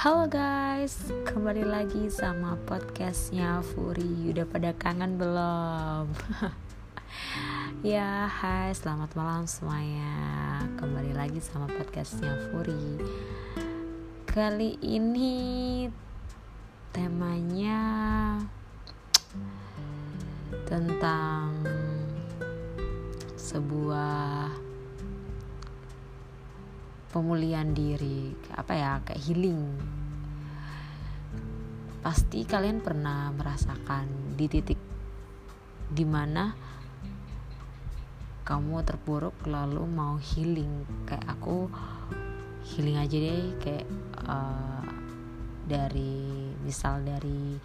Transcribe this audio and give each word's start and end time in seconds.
Halo 0.00 0.24
guys, 0.32 1.12
kembali 1.28 1.60
lagi 1.60 2.08
sama 2.08 2.56
podcastnya 2.64 3.60
Furi. 3.60 4.32
Udah 4.32 4.48
pada 4.48 4.72
kangen 4.72 5.20
belum? 5.20 6.08
ya 7.92 8.24
hai, 8.24 8.72
selamat 8.72 9.12
malam 9.12 9.44
semuanya. 9.44 10.16
Kembali 10.80 11.12
lagi 11.12 11.36
sama 11.44 11.68
podcastnya 11.68 12.32
Furi. 12.48 12.96
Kali 14.24 14.80
ini 14.80 15.84
temanya 16.96 17.84
Tentang 20.64 21.60
sebuah 23.36 24.69
pemulihan 27.10 27.74
diri 27.74 28.34
apa 28.54 28.72
ya 28.74 28.92
kayak 29.02 29.22
healing. 29.26 29.60
Pasti 32.00 32.46
kalian 32.48 32.80
pernah 32.80 33.28
merasakan 33.34 34.34
di 34.38 34.46
titik 34.48 34.80
di 35.90 36.06
mana 36.06 36.54
kamu 38.46 38.82
terpuruk 38.86 39.36
lalu 39.46 39.84
mau 39.84 40.16
healing. 40.16 40.86
Kayak 41.04 41.38
aku 41.38 41.66
healing 42.72 42.96
aja 42.98 43.16
deh 43.18 43.44
kayak 43.58 43.86
uh, 44.24 44.86
dari 45.66 46.54
misal 46.62 47.02
dari 47.02 47.58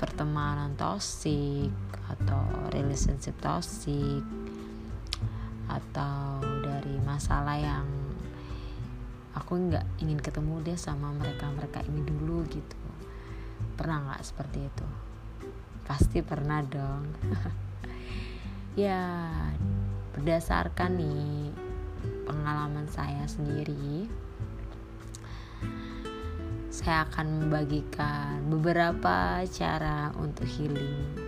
pertemanan 0.00 0.72
toxic 0.80 1.68
atau 2.08 2.44
relationship 2.72 3.36
toxic 3.44 4.24
atau 5.68 6.40
masalah 7.10 7.58
yang 7.58 7.86
aku 9.34 9.58
nggak 9.58 9.82
ingin 9.98 10.22
ketemu 10.22 10.62
deh 10.62 10.78
sama 10.78 11.10
mereka 11.10 11.50
mereka 11.50 11.82
ini 11.82 12.06
dulu 12.06 12.46
gitu. 12.46 12.78
Pernah 13.74 14.06
nggak 14.06 14.22
seperti 14.22 14.70
itu? 14.70 14.88
Pasti 15.82 16.22
pernah 16.22 16.62
dong. 16.62 17.04
Ya 18.78 19.26
berdasarkan 20.14 20.94
nih 20.94 21.50
pengalaman 22.22 22.86
saya 22.86 23.26
sendiri 23.26 24.06
saya 26.70 27.04
akan 27.04 27.44
membagikan 27.44 28.46
beberapa 28.48 29.42
cara 29.52 30.14
untuk 30.16 30.48
healing 30.48 31.19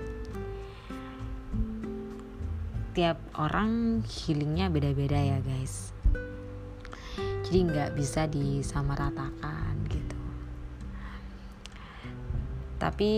tiap 2.93 3.17
orang 3.41 4.05
healingnya 4.05 4.69
beda-beda 4.69 5.17
ya 5.17 5.41
guys. 5.41 5.97
Jadi 7.49 7.59
nggak 7.69 7.91
bisa 7.97 8.29
disamaratakan 8.29 9.73
gitu. 9.89 10.21
Tapi 12.77 13.13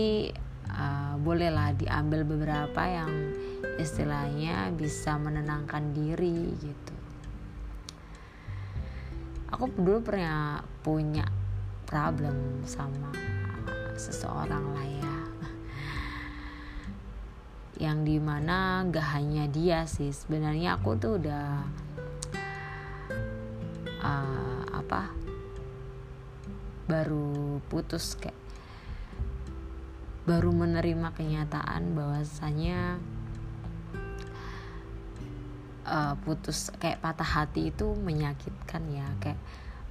uh, 0.71 1.15
bolehlah 1.19 1.75
diambil 1.75 2.23
beberapa 2.23 2.81
yang 2.87 3.11
istilahnya 3.75 4.71
bisa 4.71 5.19
menenangkan 5.19 5.91
diri 5.91 6.55
gitu. 6.59 6.95
Aku 9.51 9.71
dulu 9.75 10.03
pernah 10.03 10.63
punya 10.83 11.27
problem 11.87 12.63
sama 12.67 13.11
seseorang 13.95 14.75
lah 14.75 14.87
ya 14.87 15.14
yang 17.75 18.07
di 18.07 18.19
mana 18.19 18.87
gak 18.87 19.19
hanya 19.19 19.47
dia 19.51 19.83
sih. 19.83 20.11
Sebenarnya 20.11 20.79
aku 20.79 20.95
tuh 20.95 21.19
udah 21.19 21.63
uh, 23.99 24.61
apa 24.71 25.11
baru 26.85 27.59
putus 27.65 28.15
kayak 28.15 28.37
baru 30.25 30.49
menerima 30.49 31.13
kenyataan 31.13 31.93
bahwasanya 31.93 32.97
uh, 35.85 36.13
putus 36.25 36.73
kayak 36.81 37.01
patah 37.01 37.27
hati 37.27 37.69
itu 37.73 37.93
menyakitkan 37.93 38.83
ya. 38.89 39.07
Kayak 39.21 39.41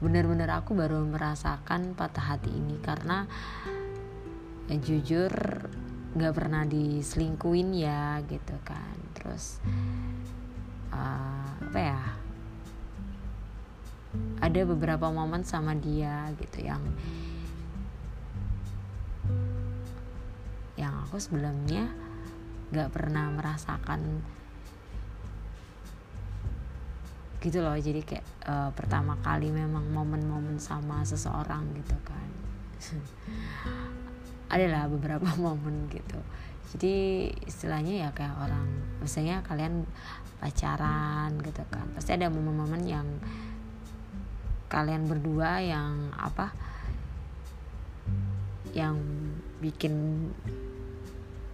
bener-bener 0.02 0.50
aku 0.50 0.74
baru 0.74 1.06
merasakan 1.06 1.94
patah 1.94 2.34
hati 2.34 2.50
ini 2.50 2.76
karena 2.82 3.30
ya, 4.66 4.76
jujur 4.80 5.30
nggak 6.14 6.34
pernah 6.34 6.62
diselingkuin 6.62 7.74
ya 7.74 8.22
gitu 8.26 8.54
kan. 8.62 8.96
Terus 9.18 9.58
uh, 10.94 11.50
apa 11.58 11.78
ya? 11.78 12.02
Ada 14.38 14.62
beberapa 14.62 15.10
momen 15.10 15.42
sama 15.42 15.74
dia 15.74 16.30
gitu 16.38 16.62
yang 16.62 16.82
yang 20.78 20.94
aku 21.02 21.18
sebelumnya 21.18 21.90
nggak 22.70 22.90
pernah 22.94 23.34
merasakan. 23.34 24.22
Gitu 27.42 27.60
loh 27.60 27.76
jadi 27.76 28.00
kayak 28.00 28.24
uh, 28.48 28.70
pertama 28.72 29.18
kali 29.20 29.52
memang 29.52 29.84
momen-momen 29.92 30.56
sama 30.56 31.04
seseorang 31.04 31.76
gitu 31.76 31.96
kan 32.00 32.28
adalah 34.54 34.86
beberapa 34.86 35.26
momen 35.42 35.90
gitu. 35.90 36.18
Jadi 36.74 36.94
istilahnya 37.46 38.06
ya 38.06 38.10
kayak 38.14 38.34
orang 38.38 38.66
misalnya 39.02 39.42
kalian 39.42 39.82
pacaran 40.38 41.34
gitu 41.42 41.62
kan. 41.70 41.86
Pasti 41.94 42.14
ada 42.14 42.30
momen-momen 42.30 42.82
yang 42.86 43.06
kalian 44.70 45.06
berdua 45.06 45.62
yang 45.62 46.10
apa 46.14 46.50
yang 48.74 48.98
bikin 49.62 50.26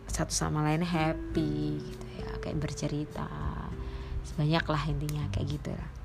satu 0.09 0.33
sama 0.33 0.65
lain 0.69 0.85
happy 0.85 1.81
gitu 1.81 2.07
ya. 2.21 2.31
Kayak 2.41 2.61
bercerita 2.61 3.29
sebanyak 4.25 4.65
lah 4.69 4.83
intinya 4.89 5.25
kayak 5.33 5.49
gitu 5.59 5.73
lah 5.73 6.00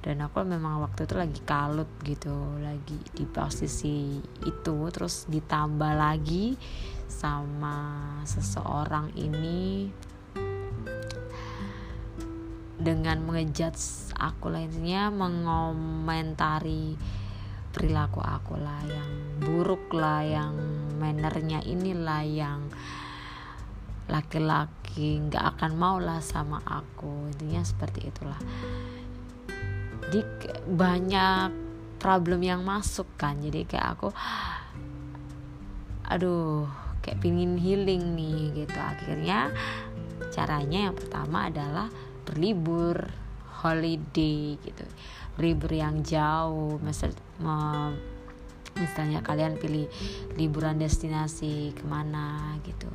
dan 0.00 0.24
aku 0.24 0.40
memang 0.48 0.80
waktu 0.80 1.04
itu 1.04 1.14
lagi 1.16 1.40
kalut 1.44 1.90
gitu 2.08 2.32
lagi 2.64 2.96
di 3.12 3.28
posisi 3.28 4.16
itu 4.48 4.76
terus 4.88 5.28
ditambah 5.28 5.92
lagi 5.92 6.56
sama 7.04 8.16
seseorang 8.24 9.12
ini 9.12 9.92
dengan 12.80 13.20
mengejat 13.28 13.76
aku 14.16 14.48
lainnya 14.48 15.12
mengomentari 15.12 16.96
perilaku 17.76 18.24
aku 18.24 18.56
lah 18.56 18.80
yang 18.88 19.10
buruk 19.44 19.92
lah 19.92 20.24
yang 20.24 20.56
mannernya 20.96 21.60
inilah 21.60 22.24
yang 22.24 22.72
laki-laki 24.08 25.20
nggak 25.28 25.54
akan 25.54 25.72
mau 25.76 26.00
lah 26.00 26.18
sama 26.24 26.58
aku 26.66 27.30
intinya 27.30 27.62
seperti 27.62 28.10
itulah 28.10 28.40
jadi 30.08 30.20
banyak 30.64 31.48
problem 32.00 32.40
yang 32.40 32.64
masuk 32.64 33.06
kan. 33.20 33.36
Jadi 33.44 33.68
kayak 33.68 33.86
aku 33.98 34.08
aduh 36.10 36.66
kayak 37.04 37.20
pingin 37.20 37.60
healing 37.60 38.16
nih 38.16 38.64
gitu. 38.64 38.78
Akhirnya 38.80 39.52
caranya 40.32 40.90
yang 40.90 40.96
pertama 40.96 41.52
adalah 41.52 41.92
berlibur 42.24 43.06
holiday 43.60 44.56
gitu. 44.58 44.84
Libur 45.36 45.70
yang 45.70 46.00
jauh. 46.00 46.80
Misal 46.80 47.12
misalnya 48.80 49.20
kalian 49.20 49.60
pilih 49.60 49.86
liburan 50.40 50.80
destinasi 50.80 51.76
ke 51.76 51.84
mana 51.84 52.56
gitu. 52.64 52.88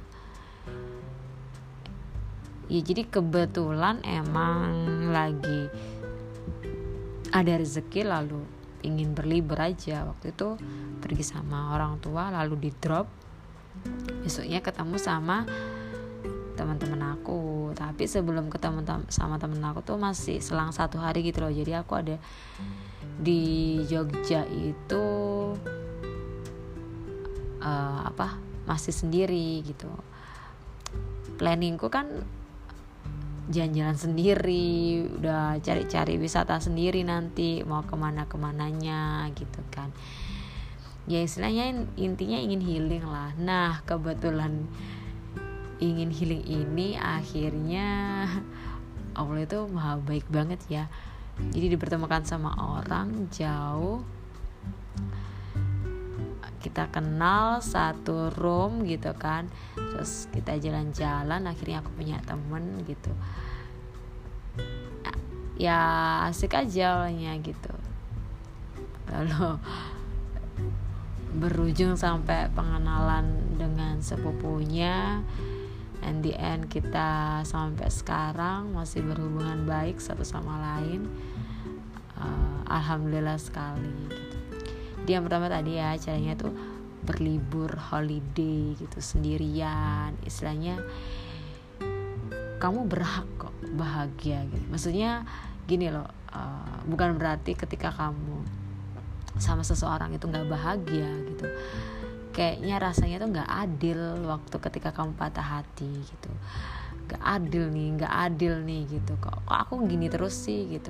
Ya 2.66 2.82
jadi 2.82 3.06
kebetulan 3.06 4.02
emang 4.02 4.74
lagi 5.14 5.70
ada 7.36 7.54
rezeki 7.60 8.08
lalu 8.08 8.40
ingin 8.88 9.12
berlibur 9.12 9.60
aja. 9.60 10.08
Waktu 10.08 10.32
itu 10.32 10.56
pergi 11.04 11.24
sama 11.28 11.76
orang 11.76 12.00
tua 12.00 12.32
lalu 12.32 12.56
di 12.56 12.72
drop. 12.72 13.12
Besoknya 14.24 14.64
ketemu 14.64 14.96
sama 14.96 15.44
teman-teman 16.56 17.20
aku. 17.20 17.76
Tapi 17.76 18.08
sebelum 18.08 18.48
ketemu 18.48 18.88
sama 19.12 19.36
temen 19.36 19.60
aku 19.68 19.84
tuh 19.84 20.00
masih 20.00 20.40
selang 20.40 20.72
satu 20.72 20.96
hari 20.96 21.28
gitu 21.28 21.44
loh. 21.44 21.52
Jadi 21.52 21.76
aku 21.76 21.94
ada 22.00 22.16
di 23.20 23.84
Jogja 23.84 24.48
itu 24.48 25.04
uh, 27.60 28.00
apa 28.08 28.40
masih 28.64 28.96
sendiri 28.96 29.60
gitu. 29.68 29.92
Planningku 31.36 31.92
kan 31.92 32.08
jalan-jalan 33.46 33.98
sendiri 33.98 35.06
udah 35.22 35.62
cari-cari 35.62 36.18
wisata 36.18 36.58
sendiri 36.58 37.06
nanti 37.06 37.62
mau 37.62 37.86
ke 37.86 37.94
mana 37.94 38.26
ke 38.26 38.38
mananya 38.42 39.30
gitu 39.38 39.62
kan. 39.70 39.94
Ya 41.06 41.22
istilahnya 41.22 41.86
intinya 41.98 42.42
ingin 42.42 42.62
healing 42.66 43.06
lah. 43.06 43.38
Nah 43.38 43.86
kebetulan 43.86 44.66
ingin 45.78 46.10
healing 46.10 46.42
ini 46.48 46.98
akhirnya 46.98 47.88
Allah 49.20 49.46
itu 49.46 49.60
maha 49.70 50.02
baik 50.02 50.26
banget 50.34 50.60
ya. 50.66 50.90
Jadi 51.36 51.78
dipertemukan 51.78 52.26
sama 52.26 52.56
orang 52.58 53.28
jauh 53.30 54.02
kita 56.66 56.90
kenal 56.90 57.62
satu 57.62 58.34
room 58.42 58.90
gitu 58.90 59.14
kan. 59.14 59.46
Terus 59.78 60.26
kita 60.34 60.58
jalan-jalan 60.58 61.46
akhirnya 61.46 61.86
aku 61.86 61.94
punya 61.94 62.18
temen 62.26 62.82
gitu. 62.90 63.14
Ya 65.62 65.78
asik 66.26 66.58
aja 66.58 67.06
awalnya 67.06 67.38
gitu. 67.46 67.74
Lalu 69.14 69.62
berujung 71.38 71.94
sampai 71.94 72.50
pengenalan 72.50 73.54
dengan 73.60 74.02
sepupunya 74.02 75.22
and 76.02 76.26
the 76.26 76.34
end 76.34 76.72
kita 76.72 77.44
sampai 77.46 77.92
sekarang 77.94 78.74
masih 78.74 79.06
berhubungan 79.06 79.70
baik 79.70 80.02
satu 80.02 80.26
sama 80.26 80.58
lain. 80.58 81.06
Uh, 82.16 82.64
alhamdulillah 82.72 83.36
sekali 83.36 84.25
dia 85.06 85.22
yang 85.22 85.26
pertama 85.30 85.48
tadi 85.48 85.78
ya 85.78 85.94
caranya 86.02 86.34
tuh 86.34 86.52
berlibur 87.06 87.70
holiday 87.78 88.74
gitu 88.74 88.98
sendirian. 88.98 90.18
Istilahnya 90.26 90.82
kamu 92.58 92.90
berhak 92.90 93.30
kok 93.38 93.54
bahagia 93.78 94.42
gitu. 94.50 94.66
Maksudnya 94.74 95.22
gini 95.70 95.94
loh 95.94 96.10
uh, 96.34 96.82
bukan 96.90 97.14
berarti 97.22 97.54
ketika 97.54 97.94
kamu 97.94 98.42
sama 99.38 99.62
seseorang 99.62 100.18
itu 100.18 100.26
nggak 100.26 100.50
bahagia 100.50 101.10
gitu. 101.30 101.46
Kayaknya 102.34 102.76
rasanya 102.82 103.18
tuh 103.22 103.30
nggak 103.32 103.50
adil 103.50 104.00
waktu 104.28 104.56
ketika 104.60 104.90
kamu 104.92 105.14
patah 105.14 105.62
hati 105.62 105.92
gitu. 106.02 106.32
Nggak 107.06 107.22
adil 107.22 107.64
nih 107.70 107.88
nggak 108.02 108.14
adil 108.34 108.54
nih 108.66 108.82
gitu. 108.90 109.14
Kok 109.22 109.46
kok 109.46 109.58
aku 109.70 109.86
gini 109.86 110.10
terus 110.10 110.34
sih 110.34 110.66
gitu? 110.74 110.90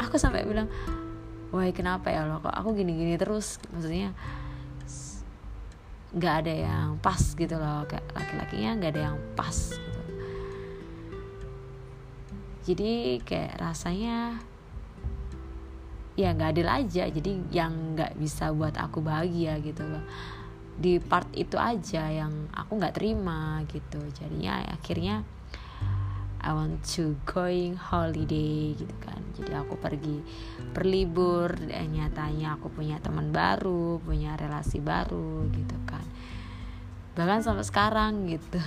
Aku 0.00 0.16
sampai 0.16 0.46
bilang 0.46 0.70
wah 1.50 1.66
kenapa 1.74 2.10
ya 2.14 2.26
lo? 2.26 2.38
Kok 2.38 2.54
aku 2.54 2.78
gini-gini 2.78 3.18
terus? 3.18 3.58
Maksudnya 3.74 4.14
nggak 6.10 6.34
ada 6.46 6.54
yang 6.54 6.88
pas 6.98 7.18
gitu 7.18 7.54
loh. 7.58 7.86
Kayak 7.86 8.06
laki-lakinya 8.14 8.70
nggak 8.78 8.92
ada 8.94 9.02
yang 9.10 9.18
pas 9.34 9.56
gitu. 9.74 10.00
Jadi 12.70 12.92
kayak 13.26 13.58
rasanya 13.58 14.38
ya 16.14 16.30
nggak 16.34 16.50
adil 16.54 16.68
aja. 16.70 17.04
Jadi 17.10 17.32
yang 17.50 17.98
nggak 17.98 18.14
bisa 18.18 18.54
buat 18.54 18.78
aku 18.78 19.02
bahagia 19.02 19.58
gitu 19.58 19.82
loh. 19.86 20.02
Di 20.80 20.96
part 21.02 21.28
itu 21.36 21.60
aja 21.60 22.08
yang 22.08 22.48
aku 22.54 22.78
nggak 22.78 22.94
terima 22.94 23.66
gitu. 23.66 24.00
Jadinya 24.14 24.64
akhirnya 24.70 25.26
I 26.40 26.56
want 26.56 26.80
to 26.96 27.20
going 27.28 27.76
holiday 27.76 28.72
gitu 28.72 28.96
kan 29.04 29.19
jadi 29.40 29.64
aku 29.64 29.80
pergi 29.80 30.20
berlibur 30.76 31.56
dan 31.56 31.88
nyatanya 31.96 32.60
aku 32.60 32.68
punya 32.68 33.00
teman 33.00 33.32
baru 33.32 33.96
punya 34.04 34.36
relasi 34.36 34.84
baru 34.84 35.48
gitu 35.48 35.76
kan. 35.88 36.04
Bahkan 37.16 37.40
sampai 37.40 37.64
sekarang 37.64 38.28
gitu. 38.28 38.60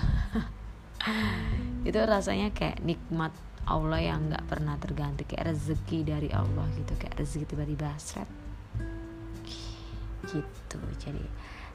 Itu 1.88 2.00
rasanya 2.02 2.50
kayak 2.52 2.82
nikmat 2.82 3.32
Allah 3.64 4.02
yang 4.02 4.28
nggak 4.28 4.50
pernah 4.50 4.76
terganti 4.82 5.24
kayak 5.24 5.56
rezeki 5.56 6.00
dari 6.04 6.30
Allah 6.34 6.68
gitu 6.76 6.98
kayak 7.00 7.16
rezeki 7.22 7.46
tiba-tiba 7.48 7.94
seret. 8.02 8.28
Gitu 10.28 10.78
jadi 11.00 11.24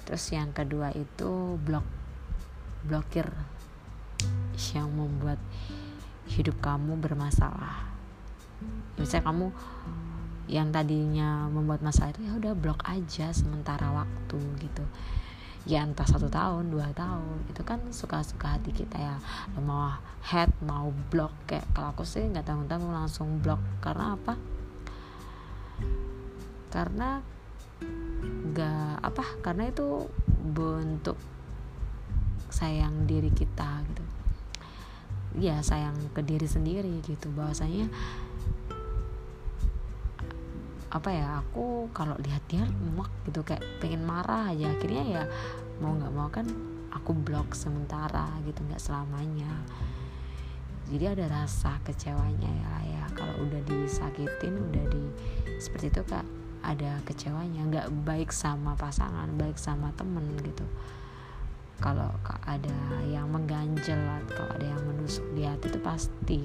terus 0.08 0.24
yang 0.32 0.56
kedua 0.56 0.88
itu 0.96 1.60
blok 1.60 1.84
blokir 2.80 3.28
yang 4.72 4.88
membuat 4.88 5.36
hidup 6.32 6.56
kamu 6.64 6.96
bermasalah 6.96 7.87
misalnya 8.98 9.30
kamu 9.30 9.46
yang 10.48 10.72
tadinya 10.72 11.44
membuat 11.52 11.84
masalah 11.84 12.10
itu 12.16 12.24
ya 12.24 12.32
udah 12.40 12.52
blok 12.56 12.80
aja 12.88 13.30
sementara 13.36 13.92
waktu 13.92 14.40
gitu. 14.64 14.84
Ya 15.68 15.84
entah 15.84 16.08
satu 16.08 16.32
tahun 16.32 16.72
dua 16.72 16.88
tahun 16.96 17.44
itu 17.52 17.60
kan 17.60 17.84
suka-suka 17.92 18.56
hati 18.56 18.72
kita 18.72 18.96
ya. 18.96 19.20
Mau 19.60 19.92
head 20.24 20.48
mau 20.64 20.88
blok 21.12 21.36
kayak 21.44 21.68
kalau 21.76 21.92
aku 21.92 22.08
sih 22.08 22.24
nggak 22.24 22.48
tanggung 22.48 22.64
tanggung 22.72 22.96
langsung 22.96 23.44
blok. 23.44 23.60
Karena 23.84 24.16
apa? 24.16 24.34
Karena 26.72 27.20
nggak 28.48 29.04
apa? 29.04 29.24
Karena 29.44 29.68
itu 29.68 30.08
bentuk 30.56 31.20
sayang 32.48 33.04
diri 33.04 33.28
kita 33.28 33.84
gitu. 33.92 34.04
Ya 35.36 35.60
sayang 35.60 36.00
ke 36.16 36.24
diri 36.24 36.48
sendiri 36.48 37.04
gitu. 37.04 37.28
Bahwasanya 37.36 37.92
apa 40.88 41.12
ya 41.12 41.44
aku 41.44 41.92
kalau 41.92 42.16
lihat 42.24 42.40
dia 42.48 42.64
emak 42.64 43.12
gitu 43.28 43.44
kayak 43.44 43.60
pengen 43.80 44.04
marah 44.08 44.52
aja. 44.52 44.72
Akhirnya 44.72 45.04
ya 45.04 45.22
mau 45.84 45.92
nggak 45.92 46.12
mau 46.16 46.28
kan 46.32 46.48
aku 46.92 47.12
blok 47.12 47.52
sementara 47.52 48.28
gitu 48.48 48.64
nggak 48.64 48.80
selamanya. 48.80 49.52
Jadi 50.88 51.04
ada 51.04 51.28
rasa 51.28 51.76
kecewanya 51.84 52.48
ya 52.48 52.74
ya. 52.96 53.04
Kalau 53.12 53.44
udah 53.44 53.60
disakitin 53.68 54.56
udah 54.56 54.84
di 54.88 55.04
seperti 55.60 55.92
itu 55.92 56.00
kak 56.08 56.24
ada 56.64 57.04
kecewanya. 57.04 57.68
Nggak 57.68 57.88
baik 58.08 58.32
sama 58.32 58.72
pasangan 58.72 59.28
baik 59.36 59.60
sama 59.60 59.92
temen 59.92 60.24
gitu. 60.40 60.64
Kalau 61.78 62.10
ada 62.42 62.74
yang 63.06 63.30
mengganjel 63.30 64.00
atau 64.26 64.42
ada 64.50 64.66
yang 64.66 64.82
menusuk 64.82 65.22
di 65.36 65.46
hati 65.46 65.70
itu 65.70 65.78
pasti 65.78 66.40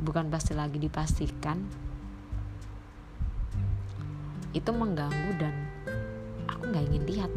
bukan 0.00 0.32
pasti 0.32 0.56
lagi 0.56 0.80
dipastikan 0.80 1.60
itu 4.52 4.70
mengganggu 4.70 5.30
dan 5.40 5.54
aku 6.48 6.68
nggak 6.68 6.84
ingin 6.92 7.04
lihat 7.08 7.32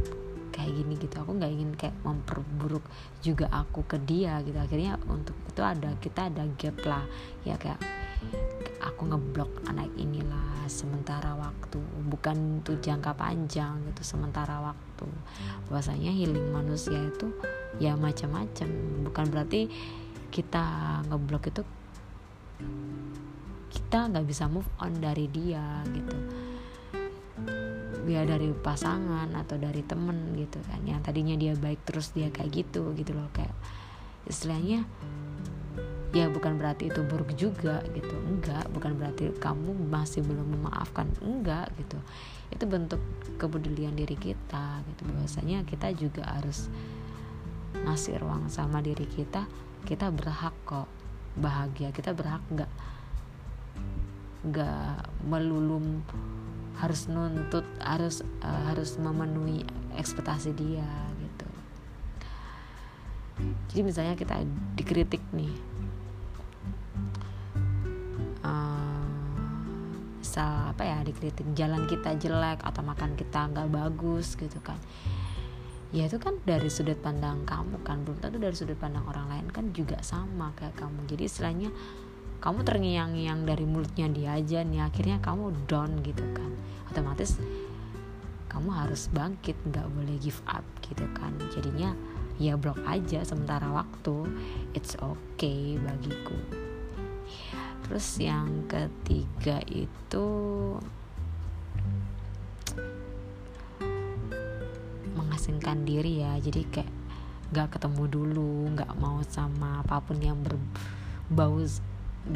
kayak 0.56 0.72
gini 0.72 0.94
gitu. 0.96 1.16
Aku 1.20 1.36
nggak 1.36 1.52
ingin 1.52 1.72
kayak 1.76 1.96
memperburuk 2.04 2.84
juga 3.20 3.52
aku 3.52 3.84
ke 3.84 4.00
dia 4.04 4.40
gitu. 4.44 4.56
Akhirnya 4.56 4.96
untuk 5.12 5.36
itu 5.48 5.62
ada 5.64 5.92
kita 6.00 6.32
ada 6.32 6.44
gap 6.56 6.78
lah. 6.88 7.04
Ya 7.44 7.60
kayak 7.60 7.80
aku 8.80 9.12
ngeblok 9.12 9.52
anak 9.68 9.92
inilah 10.00 10.68
sementara 10.72 11.36
waktu. 11.36 11.80
Bukan 12.08 12.64
untuk 12.64 12.80
jangka 12.80 13.16
panjang 13.16 13.84
gitu 13.92 14.02
sementara 14.04 14.64
waktu. 14.64 15.08
Bahwasanya 15.68 16.12
healing 16.16 16.52
manusia 16.56 16.96
itu 16.96 17.36
ya 17.80 18.00
macam-macam. 18.00 18.68
Bukan 19.12 19.26
berarti 19.32 19.68
kita 20.32 21.00
ngeblok 21.12 21.52
itu 21.52 21.62
kita 23.76 24.08
nggak 24.08 24.28
bisa 24.28 24.48
move 24.48 24.68
on 24.80 24.96
dari 25.04 25.28
dia 25.28 25.84
gitu 25.92 26.45
ya 28.06 28.22
dari 28.26 28.54
pasangan 28.54 29.30
atau 29.34 29.58
dari 29.58 29.82
temen 29.82 30.34
gitu 30.38 30.62
kan. 30.66 30.82
Yang 30.86 31.00
tadinya 31.10 31.36
dia 31.36 31.54
baik 31.58 31.82
terus 31.84 32.14
dia 32.14 32.30
kayak 32.30 32.52
gitu 32.54 32.94
gitu 32.94 33.12
loh. 33.18 33.30
Kayak 33.34 33.54
istilahnya 34.26 34.86
ya 36.16 36.32
bukan 36.32 36.56
berarti 36.56 36.88
itu 36.94 37.04
buruk 37.04 37.36
juga 37.36 37.84
gitu. 37.92 38.16
Enggak 38.26 38.70
bukan 38.72 38.96
berarti 38.96 39.36
kamu 39.38 39.76
masih 39.90 40.24
belum 40.24 40.48
memaafkan. 40.60 41.12
Enggak 41.20 41.74
gitu. 41.76 42.00
Itu 42.54 42.64
bentuk 42.70 43.02
kepedulian 43.36 43.98
diri 43.98 44.16
kita 44.16 44.86
gitu. 44.88 45.02
Bahwasanya 45.10 45.66
kita 45.68 45.92
juga 45.94 46.24
harus 46.30 46.72
ngasih 47.76 48.22
ruang 48.22 48.48
sama 48.48 48.80
diri 48.80 49.06
kita. 49.06 49.50
Kita 49.84 50.10
berhak 50.14 50.56
kok 50.64 50.88
bahagia. 51.36 51.92
Kita 51.92 52.16
berhak 52.16 52.42
nggak 52.48 52.72
nggak 54.46 55.10
melulum 55.26 56.06
harus 56.80 57.08
nuntut 57.08 57.64
harus 57.80 58.22
uh, 58.44 58.62
harus 58.72 59.00
memenuhi 59.00 59.64
ekspektasi 59.96 60.52
dia 60.56 60.92
gitu. 61.22 61.48
Jadi 63.72 63.82
misalnya 63.84 64.16
kita 64.20 64.44
dikritik 64.76 65.24
nih 65.36 65.76
misal 70.36 70.76
apa 70.76 70.84
ya 70.84 71.00
dikritik 71.00 71.48
jalan 71.56 71.88
kita 71.88 72.12
jelek 72.20 72.60
atau 72.60 72.84
makan 72.84 73.16
kita 73.16 73.48
nggak 73.56 73.72
bagus 73.72 74.36
gitu 74.36 74.60
kan. 74.60 74.76
Ya 75.96 76.12
itu 76.12 76.20
kan 76.20 76.44
dari 76.44 76.68
sudut 76.68 77.00
pandang 77.00 77.48
kamu 77.48 77.80
kan 77.88 78.04
belum 78.04 78.20
tentu 78.20 78.36
dari 78.44 78.52
sudut 78.52 78.76
pandang 78.76 79.08
orang 79.08 79.32
lain 79.32 79.48
kan 79.48 79.72
juga 79.72 79.96
sama 80.04 80.52
kayak 80.60 80.76
kamu. 80.76 81.08
Jadi 81.08 81.24
istilahnya 81.24 81.70
kamu 82.40 82.60
terngiang-ngiang 82.62 83.48
dari 83.48 83.66
mulutnya 83.66 84.08
dia 84.12 84.38
aja 84.38 84.62
nih 84.62 84.86
akhirnya 84.86 85.18
kamu 85.24 85.54
down 85.66 86.02
gitu 86.06 86.24
kan. 86.36 86.52
Otomatis 86.92 87.40
kamu 88.52 88.70
harus 88.72 89.12
bangkit 89.12 89.60
nggak 89.68 89.88
boleh 89.92 90.16
give 90.22 90.40
up 90.48 90.64
gitu 90.86 91.04
kan. 91.18 91.36
Jadinya 91.52 91.92
ya 92.40 92.56
blok 92.56 92.80
aja 92.88 93.24
sementara 93.24 93.68
waktu. 93.72 94.28
It's 94.72 94.96
okay 95.00 95.76
bagiku. 95.80 96.38
Terus 97.86 98.08
yang 98.18 98.66
ketiga 98.66 99.62
itu 99.70 100.28
mengasingkan 105.14 105.86
diri 105.86 106.24
ya. 106.24 106.40
Jadi 106.40 106.62
kayak 106.72 106.92
nggak 107.54 107.78
ketemu 107.78 108.04
dulu 108.10 108.74
nggak 108.74 108.94
mau 108.98 109.22
sama 109.30 109.86
apa 109.86 110.02
pun 110.02 110.18
yang 110.18 110.42
berbau 110.42 111.62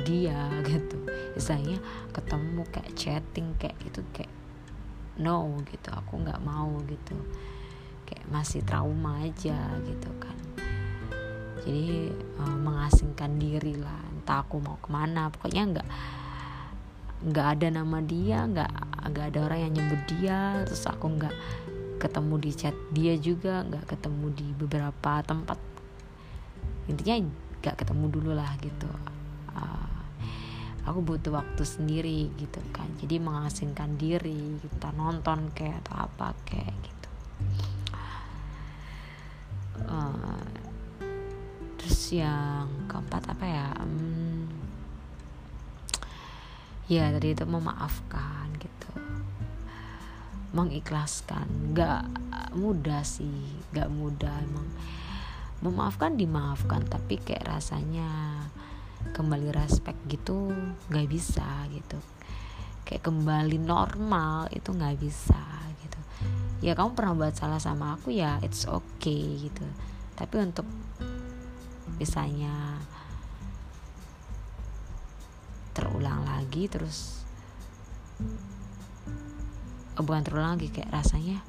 dia 0.06 0.50
gitu. 0.70 0.98
Misalnya 1.34 1.78
ketemu 2.14 2.62
kayak 2.70 2.94
chatting 2.94 3.58
kayak 3.58 3.78
gitu 3.82 4.06
kayak 4.14 4.32
no 5.20 5.60
gitu 5.68 5.90
aku 5.92 6.22
nggak 6.22 6.42
mau 6.46 6.80
gitu. 6.86 7.18
Kayak 8.06 8.26
masih 8.30 8.62
trauma 8.66 9.22
aja 9.22 9.58
gitu 9.86 10.10
kan. 10.22 10.38
Jadi 11.60 12.10
uh, 12.40 12.58
mengasingkan 12.62 13.36
diri 13.36 13.76
lah 13.78 14.00
entah 14.16 14.42
aku 14.46 14.62
mau 14.64 14.80
ke 14.80 14.90
mana 14.90 15.28
pokoknya 15.30 15.64
nggak 15.76 15.88
nggak 17.20 17.48
ada 17.60 17.68
nama 17.68 18.00
dia 18.00 18.48
nggak 18.48 18.72
nggak 19.12 19.26
ada 19.36 19.40
orang 19.44 19.60
yang 19.68 19.74
nyebut 19.76 20.02
dia 20.08 20.64
terus 20.64 20.88
aku 20.88 21.20
nggak 21.20 21.36
ketemu 22.00 22.36
di 22.40 22.52
chat 22.56 22.76
dia 22.96 23.20
juga 23.20 23.68
nggak 23.68 23.92
ketemu 23.92 24.26
di 24.32 24.48
beberapa 24.56 25.20
tempat. 25.20 25.60
Intinya 26.88 27.28
nggak 27.60 27.76
ketemu 27.76 28.06
dulu 28.08 28.32
lah 28.32 28.56
gitu 28.64 28.88
uh, 29.60 30.00
aku 30.90 31.06
butuh 31.06 31.38
waktu 31.38 31.64
sendiri 31.68 32.34
gitu 32.40 32.58
kan. 32.74 32.88
Jadi 32.98 33.22
mengasingkan 33.22 34.00
diri 34.00 34.58
kita 34.64 34.90
nonton 34.98 35.54
kayak 35.54 35.86
atau 35.86 36.10
apa 36.10 36.34
kayak 36.48 36.74
gitu. 36.82 37.10
Uh, 39.86 40.42
terus 41.78 42.00
yang 42.16 42.68
keempat 42.90 43.24
apa 43.38 43.46
ya? 43.46 43.68
Hmm, 43.78 44.50
ya 46.90 47.14
tadi 47.14 47.38
itu 47.38 47.46
memaafkan 47.46 48.50
gitu. 48.58 48.92
Mengikhlaskan. 50.58 51.76
Nggak 51.76 52.10
mudah 52.58 53.06
sih 53.06 53.62
nggak 53.76 53.90
mudah 53.94 54.36
emang. 54.42 54.68
Memaafkan 55.60 56.16
dimaafkan 56.16 56.88
tapi 56.88 57.20
kayak 57.22 57.46
rasanya 57.46 58.10
kembali 59.16 59.50
respect 59.54 60.00
gitu 60.08 60.52
nggak 60.92 61.08
bisa 61.08 61.68
gitu. 61.72 62.00
Kayak 62.84 63.06
kembali 63.06 63.58
normal 63.62 64.50
itu 64.52 64.70
nggak 64.72 64.98
bisa 65.00 65.44
gitu. 65.84 66.00
Ya 66.64 66.76
kamu 66.76 66.98
pernah 66.98 67.14
buat 67.16 67.36
salah 67.36 67.62
sama 67.62 67.96
aku 67.96 68.12
ya 68.12 68.42
it's 68.44 68.66
okay 68.68 69.50
gitu. 69.50 69.66
Tapi 70.16 70.36
untuk 70.42 70.68
misalnya 72.00 72.80
terulang 75.76 76.28
lagi 76.28 76.68
terus 76.68 77.24
oh, 80.00 80.04
bukan 80.04 80.24
terulang 80.24 80.60
lagi 80.60 80.72
kayak 80.72 80.92
rasanya 80.92 81.40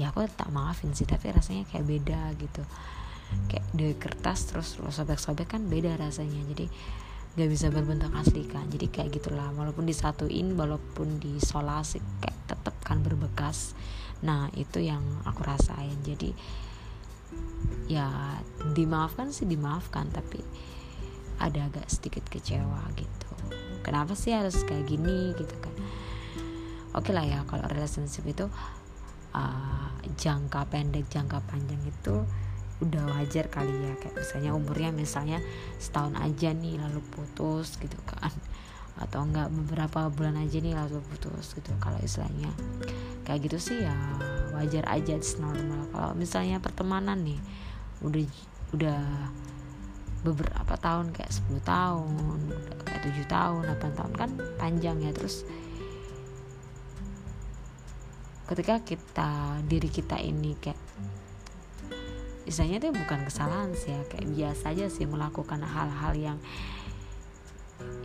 ya 0.00 0.08
aku 0.12 0.24
tak 0.30 0.48
maafin 0.48 0.94
sih 0.94 1.04
tapi 1.04 1.32
rasanya 1.34 1.68
kayak 1.68 1.84
beda 1.84 2.32
gitu 2.38 2.62
kayak 3.48 3.66
di 3.74 3.94
kertas 3.96 4.48
terus 4.48 4.76
lo 4.80 4.92
sobek-sobek 4.92 5.48
kan 5.58 5.66
beda 5.66 5.96
rasanya. 5.98 6.40
Jadi 6.54 6.66
gak 7.38 7.48
bisa 7.52 7.70
berbentuk 7.70 8.10
asli 8.18 8.48
kan 8.48 8.66
jadi 8.72 8.86
kayak 8.90 9.20
gitulah. 9.20 9.50
Walaupun 9.54 9.86
disatuin 9.86 10.54
walaupun 10.58 11.22
diisolasi 11.22 12.02
kayak 12.22 12.38
tetep 12.48 12.74
kan 12.82 13.00
berbekas. 13.00 13.76
Nah 14.24 14.50
itu 14.56 14.82
yang 14.82 15.02
aku 15.24 15.44
rasain. 15.44 15.98
Jadi 16.02 16.34
ya 17.88 18.08
dimaafkan 18.72 19.32
sih 19.32 19.44
dimaafkan 19.44 20.08
tapi 20.12 20.40
ada 21.38 21.70
agak 21.70 21.86
sedikit 21.86 22.24
kecewa 22.26 22.82
gitu. 22.98 23.30
Kenapa 23.86 24.12
sih 24.18 24.34
harus 24.34 24.66
kayak 24.66 24.90
gini 24.90 25.32
gitu 25.38 25.54
kan 25.62 25.72
oke 26.98 27.10
lah 27.12 27.24
ya 27.24 27.44
kalau 27.44 27.66
relationship 27.68 28.24
itu 28.24 28.46
uh, 29.36 29.88
jangka 30.16 30.66
pendek 30.66 31.06
jangka 31.06 31.38
panjang 31.46 31.80
itu 31.84 32.26
udah 32.78 33.18
wajar 33.18 33.50
kali 33.50 33.74
ya 33.74 33.94
kayak 33.98 34.14
misalnya 34.14 34.50
umurnya 34.54 34.90
misalnya 34.94 35.38
setahun 35.82 36.14
aja 36.14 36.54
nih 36.54 36.78
lalu 36.78 37.02
putus 37.10 37.74
gitu 37.78 37.98
kan. 38.06 38.30
Atau 38.98 39.22
enggak 39.22 39.50
beberapa 39.54 40.10
bulan 40.10 40.38
aja 40.42 40.58
nih 40.58 40.74
lalu 40.74 41.02
putus 41.10 41.54
gitu. 41.58 41.70
Kalau 41.78 41.98
istilahnya 42.02 42.50
kayak 43.26 43.50
gitu 43.50 43.58
sih 43.58 43.78
ya 43.82 43.94
wajar 44.54 44.86
aja 44.90 45.18
it's 45.18 45.38
normal. 45.42 45.86
Kalau 45.90 46.12
misalnya 46.14 46.62
pertemanan 46.62 47.22
nih 47.22 47.38
udah 48.02 48.26
udah 48.74 49.02
beberapa 50.22 50.74
tahun 50.78 51.14
kayak 51.14 51.30
10 51.30 51.62
tahun 51.62 52.38
kayak 52.82 53.00
7 53.06 53.26
tahun 53.30 53.62
8 53.74 53.98
tahun 53.98 54.12
kan 54.14 54.30
panjang 54.58 54.98
ya. 55.02 55.10
Terus 55.14 55.46
ketika 58.50 58.82
kita 58.82 59.62
diri 59.66 59.90
kita 59.92 60.18
ini 60.18 60.58
kayak 60.58 60.87
misalnya 62.48 62.80
itu 62.80 62.96
bukan 62.96 63.28
kesalahan 63.28 63.76
sih 63.76 63.92
ya 63.92 64.00
kayak 64.08 64.24
biasa 64.32 64.72
aja 64.72 64.88
sih 64.88 65.04
melakukan 65.04 65.60
hal-hal 65.60 66.16
yang 66.16 66.38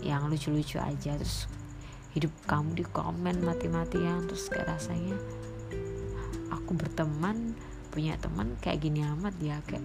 yang 0.03 0.27
lucu-lucu 0.27 0.83
aja. 0.83 1.15
Terus 1.15 1.47
hidup 2.11 2.35
kamu 2.43 2.83
di 2.83 2.85
komen 2.91 3.39
mati-matian 3.41 4.27
terus 4.27 4.51
kayak 4.51 4.75
rasanya 4.75 5.15
aku 6.51 6.75
berteman 6.75 7.55
punya 7.89 8.19
teman 8.19 8.53
kayak 8.59 8.83
gini 8.83 9.01
amat 9.15 9.33
ya 9.39 9.63
kayak 9.63 9.81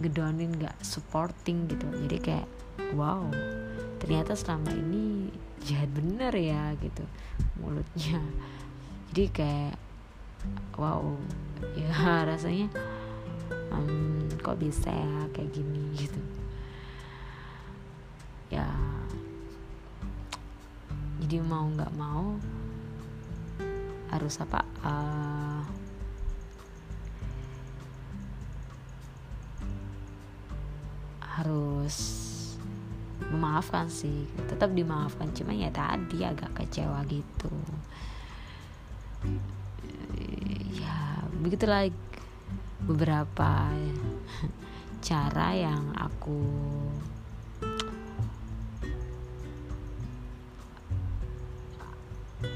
gedonin 0.00 0.56
gak 0.56 0.80
supporting 0.80 1.68
gitu. 1.68 1.84
Jadi 2.08 2.16
kayak 2.24 2.48
wow 2.96 3.28
ternyata 4.00 4.32
selama 4.32 4.72
ini 4.72 5.28
jahat 5.60 5.92
bener 5.92 6.32
ya 6.32 6.72
gitu 6.80 7.04
mulutnya. 7.60 8.24
Jadi 9.12 9.24
kayak 9.28 9.76
wow 10.80 11.04
ya 11.84 12.24
rasanya 12.24 12.72
um, 13.70 14.26
kok 14.42 14.58
bisa 14.58 14.90
ya 14.90 15.26
kayak 15.34 15.50
gini? 15.54 15.82
Gitu. 16.00 16.20
Ya 18.50 18.66
jadi 21.20 21.46
mau 21.46 21.68
nggak 21.70 21.94
mau 21.94 22.34
harus 24.10 24.34
apa 24.42 24.66
uh, 24.82 25.62
harus 31.38 31.96
memaafkan 33.30 33.86
sih 33.86 34.26
tetap 34.50 34.74
dimaafkan. 34.74 35.30
Cuma 35.30 35.54
ya 35.54 35.70
tadi 35.70 36.26
agak 36.26 36.50
kecewa 36.58 37.06
gitu. 37.06 37.54
Ya 40.74 41.22
begitulah 41.38 41.86
beberapa 42.84 43.68
cara 45.00 45.48
yang 45.56 45.96
aku 45.96 46.40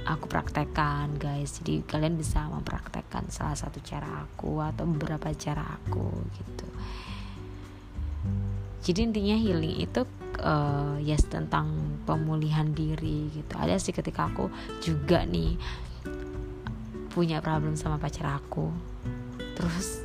aku 0.05 0.25
praktekkan 0.29 1.17
guys. 1.17 1.61
Jadi 1.61 1.85
kalian 1.85 2.21
bisa 2.21 2.45
mempraktekkan 2.49 3.29
salah 3.33 3.57
satu 3.57 3.81
cara 3.81 4.29
aku 4.29 4.61
atau 4.61 4.85
beberapa 4.85 5.33
cara 5.33 5.65
aku 5.65 6.09
gitu. 6.37 6.69
Jadi 8.85 9.01
intinya 9.01 9.37
healing 9.41 9.81
itu 9.81 10.05
uh, 10.45 11.01
yes 11.01 11.25
tentang 11.25 11.97
pemulihan 12.05 12.69
diri 12.77 13.33
gitu. 13.33 13.57
Ada 13.57 13.81
sih 13.81 13.97
ketika 13.97 14.29
aku 14.29 14.53
juga 14.85 15.25
nih 15.25 15.57
punya 17.09 17.41
problem 17.41 17.81
sama 17.81 17.97
pacar 17.97 18.29
aku. 18.29 18.69
Terus 19.57 20.04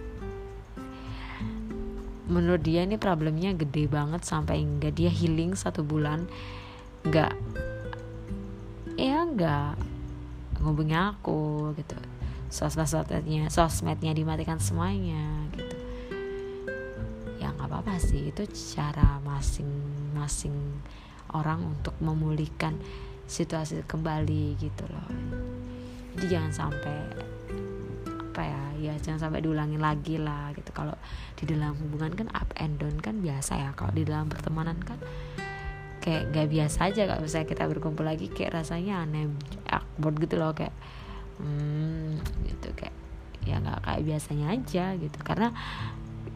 menurut 2.29 2.61
dia 2.61 2.85
ini 2.85 2.95
problemnya 2.95 3.51
gede 3.57 3.89
banget 3.89 4.21
sampai 4.21 4.61
enggak 4.61 4.95
dia 4.95 5.09
healing 5.09 5.57
satu 5.57 5.81
bulan. 5.81 6.29
Nggak 7.03 7.33
ya 8.95 9.25
nggak 9.25 9.73
ngubungi 10.61 10.95
aku 10.95 11.73
gitu. 11.75 11.97
Sosmed-sosmednya 12.49 13.49
sosmednya 13.49 14.13
dimatikan 14.13 14.61
semuanya 14.61 15.49
gitu. 15.57 15.77
Ya 17.41 17.49
nggak 17.53 17.67
apa-apa 17.67 17.97
sih. 17.97 18.29
Itu 18.29 18.45
cara 18.77 19.17
masing-masing 19.25 20.55
orang 21.33 21.65
untuk 21.77 21.93
memulihkan 22.01 22.77
situasi 23.29 23.85
kembali 23.85 24.57
gitu 24.57 24.85
loh. 24.89 25.09
Jadi 26.17 26.25
jangan 26.25 26.53
sampai 26.53 26.97
apa 28.39 28.47
ya 28.47 28.63
ya 28.79 28.93
jangan 29.03 29.27
sampai 29.27 29.43
diulangi 29.43 29.75
lagi 29.75 30.15
lah 30.15 30.55
gitu. 30.55 30.71
Kalau 30.71 30.95
di 31.35 31.43
dalam 31.43 31.75
hubungan 31.75 32.15
kan 32.15 32.31
up 32.31 32.47
and 32.55 32.79
down 32.79 32.95
kan 33.03 33.19
biasa 33.19 33.59
ya. 33.59 33.69
Kalau 33.75 33.91
di 33.91 34.07
dalam 34.07 34.31
pertemanan 34.31 34.79
kan 34.79 34.95
kayak 35.99 36.31
gak 36.31 36.47
biasa 36.47 36.87
aja 36.87 37.03
kalau 37.03 37.27
misalnya 37.27 37.47
kita 37.51 37.67
berkumpul 37.67 38.07
lagi 38.07 38.31
kayak 38.31 38.63
rasanya 38.63 39.03
aneh 39.03 39.27
awkward 39.67 40.15
gitu 40.23 40.39
loh 40.39 40.55
kayak 40.55 40.71
hmm 41.43 42.23
gitu 42.47 42.71
kayak 42.79 42.95
ya 43.43 43.59
nggak 43.59 43.83
kayak 43.83 44.01
biasanya 44.07 44.45
aja 44.55 44.85
gitu. 44.95 45.19
Karena 45.19 45.51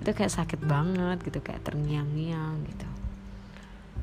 itu 0.03 0.11
kayak 0.11 0.33
sakit 0.35 0.59
banget 0.59 1.23
gitu 1.23 1.39
kayak 1.39 1.63
terngiang-ngiang 1.63 2.67
gitu. 2.67 2.87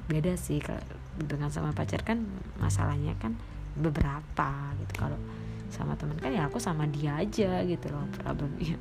Beda 0.09 0.40
sih 0.40 0.64
kalau 0.64 0.80
dengan 1.21 1.52
sama 1.52 1.76
pacar 1.76 2.00
kan 2.00 2.25
masalahnya 2.57 3.12
kan 3.21 3.37
beberapa 3.76 4.73
gitu. 4.80 4.92
Kalau 4.97 5.21
sama 5.70 5.94
teman 5.94 6.18
kan 6.18 6.34
ya 6.34 6.50
aku 6.50 6.58
sama 6.58 6.84
dia 6.90 7.16
aja 7.16 7.62
gitu 7.64 7.86
loh 7.90 8.06
problemnya. 8.18 8.76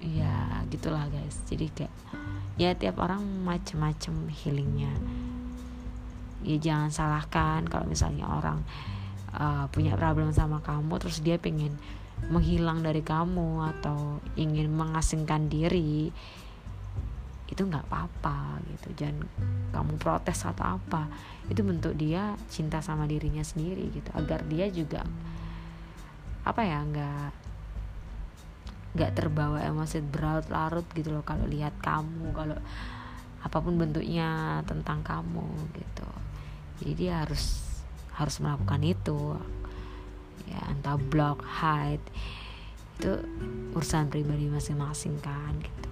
Ya 0.00 0.62
gitulah 0.70 1.10
guys. 1.10 1.42
Jadi 1.50 1.66
kayak 1.74 1.94
ya 2.56 2.72
tiap 2.78 3.02
orang 3.02 3.22
macem-macem 3.42 4.30
healingnya. 4.30 4.94
Ya 6.46 6.56
jangan 6.62 6.90
salahkan 6.94 7.66
kalau 7.66 7.90
misalnya 7.90 8.30
orang 8.30 8.62
uh, 9.34 9.66
punya 9.74 9.98
problem 9.98 10.30
sama 10.30 10.62
kamu 10.62 11.02
terus 11.02 11.20
dia 11.20 11.36
pengen 11.36 11.74
menghilang 12.32 12.80
dari 12.80 13.04
kamu 13.04 13.76
atau 13.76 14.24
ingin 14.40 14.72
mengasingkan 14.72 15.52
diri 15.52 16.14
itu 17.46 17.62
nggak 17.62 17.86
apa-apa 17.86 18.58
gitu. 18.74 19.04
Jangan 19.04 19.22
kamu 19.70 19.94
protes 20.02 20.42
atau 20.42 20.78
apa. 20.78 21.06
Itu 21.46 21.62
bentuk 21.62 21.94
dia 21.94 22.34
cinta 22.50 22.82
sama 22.82 23.06
dirinya 23.06 23.42
sendiri 23.42 23.86
gitu. 23.94 24.10
Agar 24.14 24.42
dia 24.50 24.66
juga 24.70 25.06
apa 26.46 26.62
ya 26.62 26.78
nggak 26.82 27.30
nggak 28.96 29.12
terbawa 29.12 29.60
emosi 29.60 29.98
berlarut-larut 29.98 30.86
gitu 30.94 31.10
loh 31.12 31.26
kalau 31.26 31.44
lihat 31.44 31.74
kamu 31.82 32.32
kalau 32.32 32.56
apa 33.42 33.56
pun 33.62 33.78
bentuknya 33.78 34.62
tentang 34.66 35.06
kamu 35.06 35.46
gitu. 35.78 36.08
Jadi 36.82 36.92
dia 36.98 37.22
harus 37.22 37.62
harus 38.18 38.36
melakukan 38.42 38.82
itu. 38.82 39.38
Ya 40.50 40.62
entah 40.66 40.98
block 40.98 41.46
hide. 41.46 42.02
Itu 42.98 43.22
urusan 43.76 44.08
pribadi 44.08 44.48
masing-masing 44.48 45.20
kan 45.20 45.52
gitu 45.60 45.85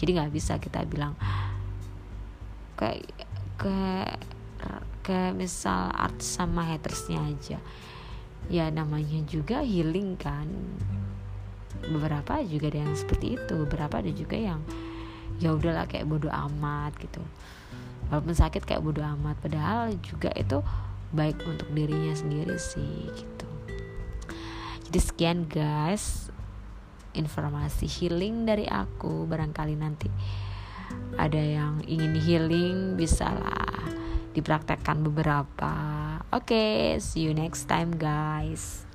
jadi 0.00 0.10
nggak 0.16 0.32
bisa 0.32 0.56
kita 0.56 0.88
bilang 0.88 1.12
kayak 2.80 3.04
ke 3.60 3.76
ke 5.04 5.34
misal 5.36 5.92
artis 5.92 6.40
sama 6.40 6.64
hatersnya 6.64 7.20
aja. 7.20 7.58
Ya 8.48 8.72
namanya 8.72 9.20
juga 9.28 9.60
healing 9.60 10.16
kan. 10.16 10.48
Beberapa 11.84 12.40
juga 12.46 12.72
ada 12.72 12.80
yang 12.88 12.96
seperti 12.96 13.36
itu. 13.36 13.54
Beberapa 13.68 14.00
ada 14.00 14.12
juga 14.12 14.36
yang 14.40 14.64
ya 15.42 15.52
udahlah 15.52 15.84
kayak 15.84 16.08
bodoh 16.08 16.32
amat 16.32 16.96
gitu. 17.00 17.20
Walaupun 18.08 18.32
sakit 18.32 18.64
kayak 18.64 18.80
bodoh 18.80 19.04
amat 19.04 19.36
padahal 19.44 19.92
juga 20.00 20.32
itu 20.38 20.64
baik 21.10 21.42
untuk 21.44 21.68
dirinya 21.74 22.14
sendiri 22.14 22.56
sih 22.56 23.10
gitu. 23.12 23.48
Jadi 24.88 24.98
sekian 24.98 25.38
guys 25.46 26.29
informasi 27.14 27.86
healing 27.86 28.44
dari 28.44 28.66
aku 28.66 29.24
barangkali 29.26 29.74
nanti 29.78 30.10
ada 31.14 31.38
yang 31.38 31.82
ingin 31.86 32.14
healing 32.18 32.78
bisalah 32.98 33.86
dipraktekkan 34.34 35.02
beberapa. 35.02 35.74
Oke 36.30 36.54
okay, 36.54 36.78
see 37.02 37.26
you 37.26 37.34
next 37.34 37.66
time 37.66 37.94
guys 37.98 38.89